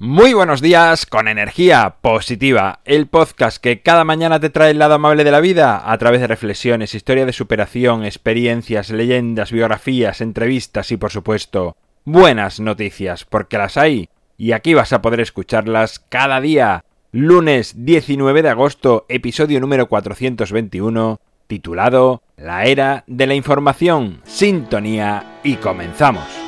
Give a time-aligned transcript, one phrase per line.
[0.00, 4.94] Muy buenos días con energía positiva, el podcast que cada mañana te trae el lado
[4.94, 10.92] amable de la vida a través de reflexiones, historia de superación, experiencias, leyendas, biografías, entrevistas
[10.92, 16.40] y por supuesto buenas noticias, porque las hay y aquí vas a poder escucharlas cada
[16.40, 16.84] día.
[17.10, 21.18] Lunes 19 de agosto, episodio número 421,
[21.48, 26.47] titulado La era de la información, sintonía y comenzamos.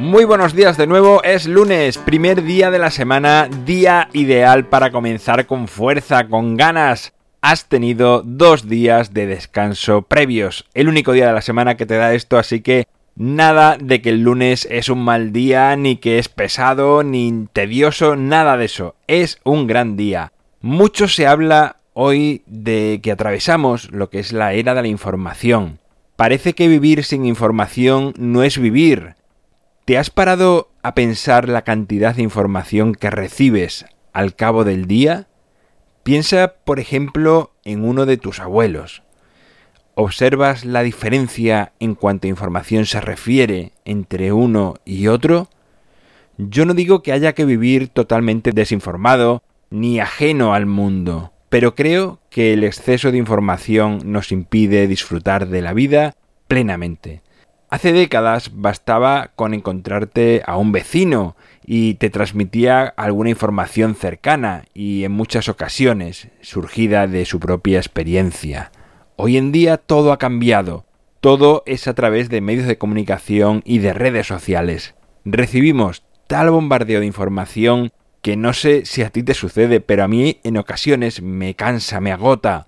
[0.00, 4.90] Muy buenos días de nuevo, es lunes, primer día de la semana, día ideal para
[4.90, 7.12] comenzar con fuerza, con ganas.
[7.42, 11.98] Has tenido dos días de descanso previos, el único día de la semana que te
[11.98, 16.18] da esto, así que nada de que el lunes es un mal día, ni que
[16.18, 20.32] es pesado, ni tedioso, nada de eso, es un gran día.
[20.62, 25.78] Mucho se habla hoy de que atravesamos lo que es la era de la información.
[26.16, 29.19] Parece que vivir sin información no es vivir,
[29.90, 35.26] ¿Te has parado a pensar la cantidad de información que recibes al cabo del día?
[36.04, 39.02] Piensa, por ejemplo, en uno de tus abuelos.
[39.96, 45.48] ¿Observas la diferencia en cuanto a información se refiere entre uno y otro?
[46.38, 52.20] Yo no digo que haya que vivir totalmente desinformado ni ajeno al mundo, pero creo
[52.30, 56.14] que el exceso de información nos impide disfrutar de la vida
[56.46, 57.22] plenamente.
[57.70, 65.04] Hace décadas bastaba con encontrarte a un vecino y te transmitía alguna información cercana y
[65.04, 68.72] en muchas ocasiones surgida de su propia experiencia.
[69.14, 70.84] Hoy en día todo ha cambiado.
[71.20, 74.96] Todo es a través de medios de comunicación y de redes sociales.
[75.24, 80.08] Recibimos tal bombardeo de información que no sé si a ti te sucede, pero a
[80.08, 82.66] mí en ocasiones me cansa, me agota.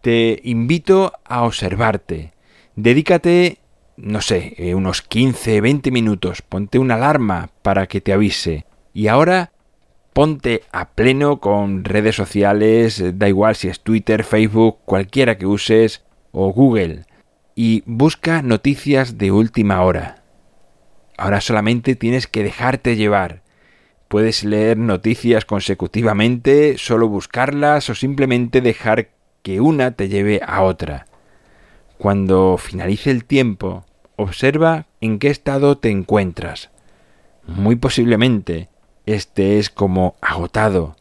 [0.00, 2.32] Te invito a observarte.
[2.74, 3.59] Dedícate
[4.02, 8.64] no sé, eh, unos 15, 20 minutos, ponte una alarma para que te avise.
[8.92, 9.52] Y ahora
[10.12, 16.02] ponte a pleno con redes sociales, da igual si es Twitter, Facebook, cualquiera que uses,
[16.32, 17.04] o Google,
[17.54, 20.22] y busca noticias de última hora.
[21.16, 23.42] Ahora solamente tienes que dejarte llevar.
[24.08, 29.10] Puedes leer noticias consecutivamente, solo buscarlas o simplemente dejar
[29.42, 31.06] que una te lleve a otra.
[31.98, 33.84] Cuando finalice el tiempo,
[34.22, 36.68] Observa en qué estado te encuentras.
[37.46, 38.68] Muy posiblemente
[39.06, 40.94] este es como agotado,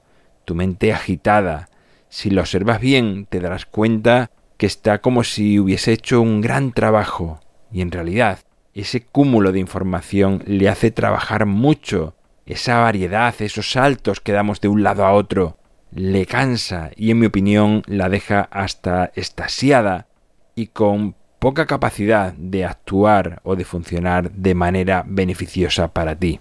[0.45, 1.67] tu mente agitada.
[2.07, 6.71] Si lo observas bien, te darás cuenta que está como si hubiese hecho un gran
[6.71, 7.41] trabajo,
[7.73, 8.39] y en realidad
[8.73, 12.15] ese cúmulo de información le hace trabajar mucho.
[12.45, 15.57] Esa variedad, esos saltos que damos de un lado a otro,
[15.91, 20.07] le cansa y en mi opinión la deja hasta estasiada
[20.55, 26.39] y con poca capacidad de actuar o de funcionar de manera beneficiosa para ti.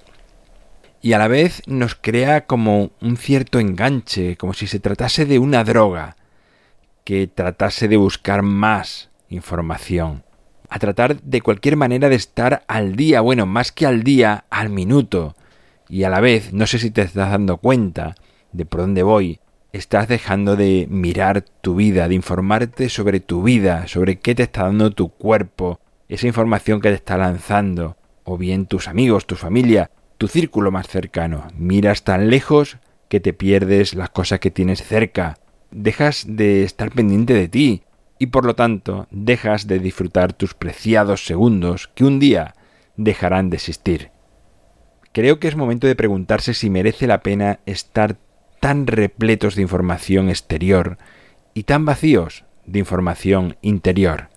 [1.01, 5.39] Y a la vez nos crea como un cierto enganche, como si se tratase de
[5.39, 6.17] una droga,
[7.05, 10.25] que tratase de buscar más información,
[10.69, 14.69] a tratar de cualquier manera de estar al día, bueno, más que al día, al
[14.71, 15.37] minuto.
[15.89, 18.17] Y a la vez, no sé si te estás dando cuenta
[18.53, 19.41] de por dónde voy,
[19.73, 24.65] estás dejando de mirar tu vida, de informarte sobre tu vida, sobre qué te está
[24.65, 29.91] dando tu cuerpo, esa información que te está lanzando, o bien tus amigos, tu familia,
[30.17, 31.49] tu círculo más cercano.
[31.57, 35.39] Miras tan lejos que te pierdes las cosas que tienes cerca,
[35.71, 37.83] dejas de estar pendiente de ti
[38.19, 42.55] y por lo tanto dejas de disfrutar tus preciados segundos que un día
[42.97, 44.11] dejarán de existir.
[45.13, 48.17] Creo que es momento de preguntarse si merece la pena estar
[48.61, 50.99] tan repletos de información exterior
[51.55, 54.29] y tan vacíos de información interior.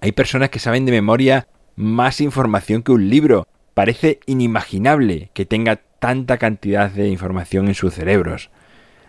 [0.00, 3.46] Hay personas que saben de memoria más información que un libro.
[3.74, 8.50] Parece inimaginable que tenga tanta cantidad de información en sus cerebros.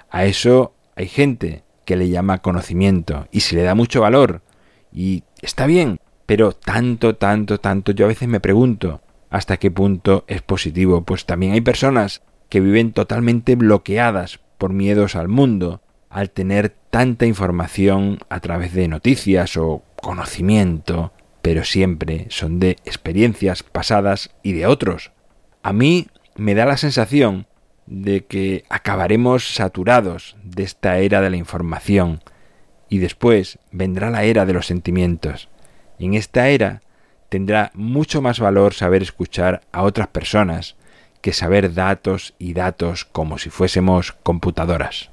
[0.10, 4.42] A eso hay gente que le llama conocimiento y se le da mucho valor.
[4.92, 10.24] Y está bien, pero tanto, tanto, tanto, yo a veces me pregunto hasta qué punto
[10.28, 16.30] es positivo, pues también hay personas que viven totalmente bloqueadas por miedos al mundo, al
[16.30, 21.12] tener tanta información a través de noticias o conocimiento,
[21.42, 25.12] pero siempre son de experiencias pasadas y de otros.
[25.64, 27.48] A mí me da la sensación
[27.86, 32.22] de que acabaremos saturados de esta era de la información
[32.90, 35.50] y después vendrá la era de los sentimientos.
[36.00, 36.82] En esta era
[37.30, 40.77] tendrá mucho más valor saber escuchar a otras personas
[41.22, 45.10] que saber datos y datos como si fuésemos computadoras.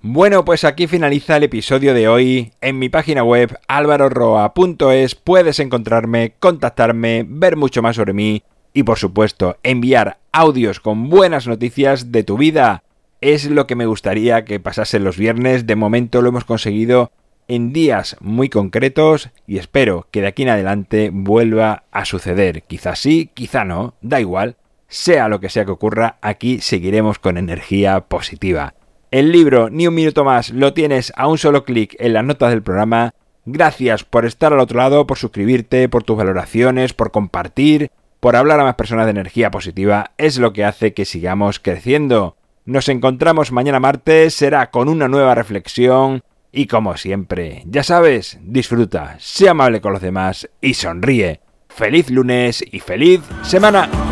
[0.00, 2.52] Bueno, pues aquí finaliza el episodio de hoy.
[2.60, 8.96] En mi página web alvaroroa.es puedes encontrarme, contactarme, ver mucho más sobre mí y por
[8.96, 12.84] supuesto enviar audios con buenas noticias de tu vida.
[13.20, 15.66] Es lo que me gustaría que pasase los viernes.
[15.66, 17.10] De momento lo hemos conseguido
[17.48, 22.62] en días muy concretos y espero que de aquí en adelante vuelva a suceder.
[22.62, 24.56] Quizás sí, quizá no, da igual.
[24.86, 28.74] Sea lo que sea que ocurra, aquí seguiremos con energía positiva.
[29.10, 32.50] El libro Ni un minuto más lo tienes a un solo clic en las notas
[32.50, 33.14] del programa.
[33.46, 37.90] Gracias por estar al otro lado, por suscribirte, por tus valoraciones, por compartir,
[38.20, 40.12] por hablar a más personas de energía positiva.
[40.18, 42.36] Es lo que hace que sigamos creciendo.
[42.66, 46.22] Nos encontramos mañana martes, será con una nueva reflexión
[46.52, 51.40] y como siempre, ya sabes, disfruta, sea amable con los demás y sonríe.
[51.68, 54.07] Feliz lunes y feliz semana.